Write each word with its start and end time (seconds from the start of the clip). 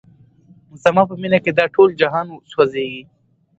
زما 0.83 1.03
په 1.09 1.15
مینه 1.21 1.39
کي 1.43 1.51
دا 1.59 1.65
ټول 1.75 1.89
جهان 2.01 2.27
سوځیږي 2.51 3.03